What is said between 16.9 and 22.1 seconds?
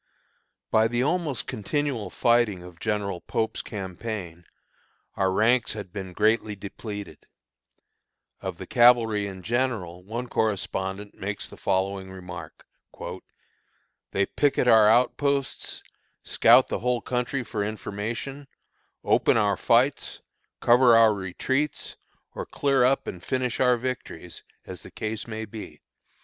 country for information, open our fights, cover our retreats,